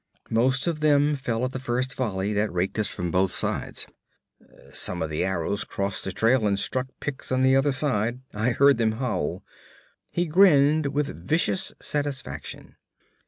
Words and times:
'Most 0.31 0.65
of 0.65 0.79
them 0.79 1.15
fell 1.15 1.45
at 1.45 1.51
the 1.51 1.59
first 1.59 1.93
volley 1.93 2.33
that 2.33 2.51
raked 2.51 2.79
us 2.79 2.87
from 2.87 3.11
both 3.11 3.31
sides. 3.31 3.85
Some 4.73 5.03
of 5.03 5.11
the 5.11 5.23
arrows 5.23 5.63
crossed 5.63 6.05
the 6.05 6.11
trail 6.11 6.47
and 6.47 6.57
struck 6.57 6.87
Picts 6.99 7.31
on 7.31 7.43
the 7.43 7.55
other 7.55 7.71
side. 7.71 8.19
I 8.33 8.49
heard 8.53 8.77
them 8.79 8.93
howl.' 8.93 9.43
He 10.09 10.25
grinned 10.25 10.87
with 10.87 11.15
vicious 11.15 11.71
satisfaction. 11.79 12.77